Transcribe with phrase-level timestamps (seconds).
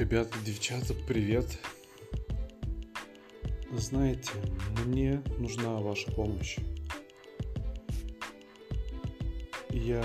[0.00, 1.58] Ребята, девчата, привет.
[3.70, 4.30] Знаете,
[4.86, 6.56] мне нужна ваша помощь.
[9.68, 10.02] Я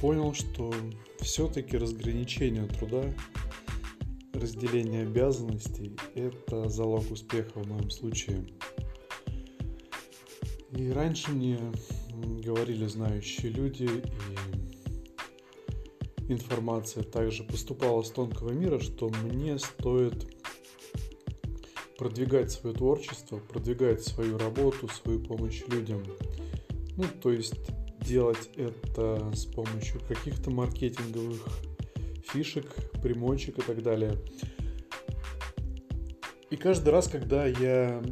[0.00, 0.72] понял, что
[1.20, 3.12] все-таки разграничение труда,
[4.32, 8.46] разделение обязанностей– это залог успеха в моем случае.
[10.72, 11.58] И раньше мне
[12.42, 14.35] говорили знающие люди, и
[16.28, 20.26] информация также поступала с тонкого мира, что мне стоит
[21.98, 26.02] продвигать свое творчество, продвигать свою работу, свою помощь людям.
[26.96, 27.54] Ну, то есть
[28.00, 31.40] делать это с помощью каких-то маркетинговых
[32.24, 32.66] фишек,
[33.02, 34.16] примочек и так далее.
[36.50, 38.02] И каждый раз, когда я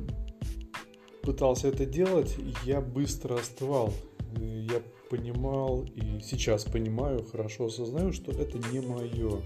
[1.23, 3.93] пытался это делать, я быстро остывал.
[4.37, 4.83] Я
[5.15, 9.41] понимал и сейчас понимаю, хорошо осознаю, что это не мое.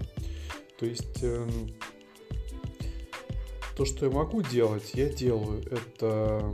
[0.79, 1.47] То есть э,
[3.77, 5.61] то, что я могу делать, я делаю.
[5.69, 6.51] Это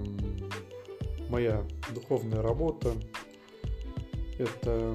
[1.29, 2.93] моя духовная работа,
[4.37, 4.93] это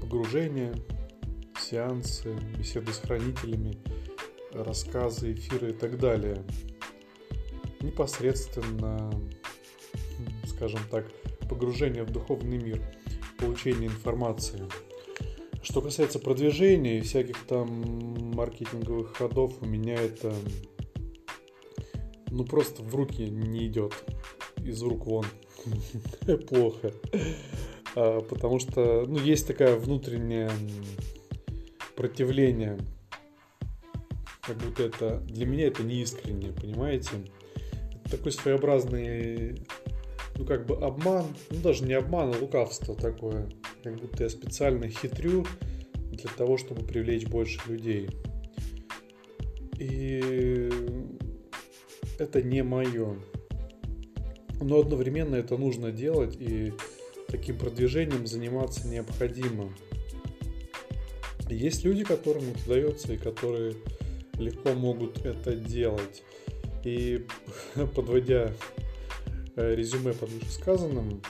[0.00, 0.72] погружение,
[1.58, 3.76] сеансы, беседы с хранителями,
[4.52, 6.44] рассказы, эфиры и так далее.
[7.80, 9.10] Непосредственно,
[10.46, 11.06] скажем так,
[11.50, 12.80] погружение в духовный мир,
[13.36, 14.62] получение информации.
[15.62, 20.32] Что касается продвижения и всяких там маркетинговых ходов, у меня это
[22.30, 23.92] ну просто в руки не идет.
[24.64, 25.26] Из рук вон.
[26.48, 26.92] Плохо.
[27.96, 30.50] А, потому что ну, есть такая внутреннее
[31.96, 32.78] противление.
[34.42, 37.10] Как будто это для меня это не искренне, понимаете?
[38.04, 39.66] Это такой своеобразный
[40.40, 43.50] ну, как бы обман, ну, даже не обман, а лукавство такое.
[43.84, 45.46] Как будто я специально хитрю
[45.94, 48.08] для того, чтобы привлечь больше людей.
[49.78, 50.70] И
[52.18, 53.16] это не мое.
[54.62, 56.72] Но одновременно это нужно делать, и
[57.28, 59.74] таким продвижением заниматься необходимо.
[61.50, 63.74] Есть люди, которым это удается, и которые
[64.38, 66.22] легко могут это делать.
[66.82, 67.26] И
[67.94, 68.54] подводя
[69.74, 71.22] резюме под вышесказанным,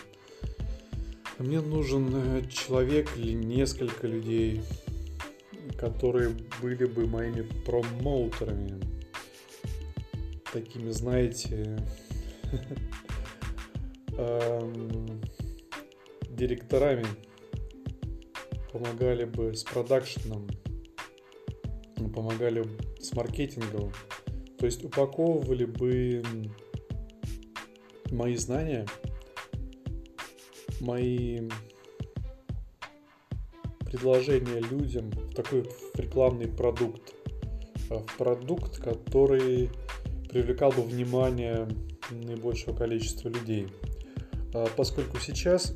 [1.39, 4.61] мне нужен э, человек или несколько людей,
[5.79, 8.79] которые были бы моими промоутерами.
[10.53, 11.79] Такими, знаете,
[14.19, 15.23] эм,
[16.29, 17.07] директорами.
[18.73, 20.47] Помогали бы с продакшеном,
[22.15, 22.65] помогали
[23.01, 23.93] с маркетингом,
[24.59, 26.23] то есть упаковывали бы
[28.11, 28.87] мои знания,
[30.81, 31.49] мои
[33.85, 37.15] предложения людям в такой рекламный продукт,
[37.91, 39.71] а, в продукт, который
[40.29, 41.69] привлекал бы внимание
[42.11, 43.69] наибольшего количества людей.
[44.55, 45.75] А, поскольку сейчас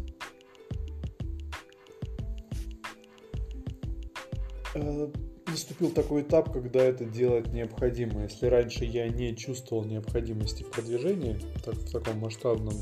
[4.74, 5.10] а,
[5.54, 8.24] наступил такой этап, когда это делать необходимо.
[8.24, 12.74] Если раньше я не чувствовал необходимости в продвижении так, в таком масштабном,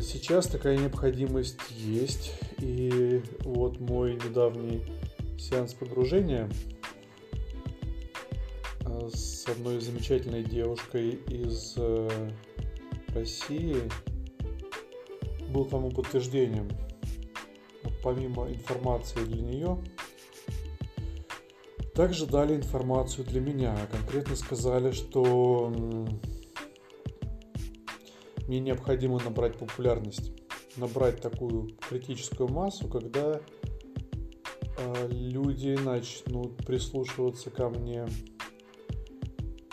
[0.00, 2.32] сейчас такая необходимость есть.
[2.58, 4.82] И вот мой недавний
[5.38, 6.50] сеанс погружения
[8.84, 12.30] а, с одной замечательной девушкой из э,
[13.14, 13.76] России
[15.50, 16.68] был тому подтверждением.
[18.02, 19.78] Помимо информации для нее,
[21.94, 23.76] также дали информацию для меня.
[23.90, 25.72] Конкретно сказали, что
[28.48, 30.32] мне необходимо набрать популярность,
[30.76, 33.40] набрать такую критическую массу, когда
[34.76, 38.06] э, люди начнут прислушиваться ко мне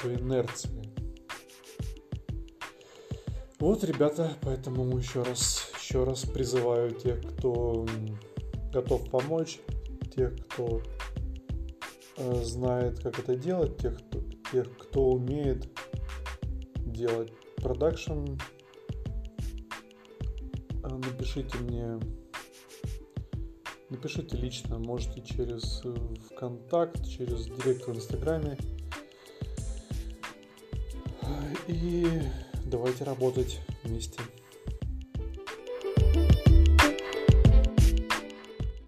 [0.02, 0.81] по инерции.
[3.60, 7.86] Вот, ребята, поэтому еще раз, еще раз призываю тех, кто
[8.72, 9.60] готов помочь,
[10.16, 10.81] тех, кто
[12.44, 14.21] знает, как это делать, тех, кто,
[14.51, 15.68] тех, кто умеет
[16.77, 18.38] делать продакшн,
[20.83, 22.00] э, напишите мне,
[23.89, 25.83] напишите лично, можете через
[26.29, 28.57] ВКонтакт, через директ в Инстаграме.
[31.68, 32.07] И
[32.65, 34.19] давайте работать вместе.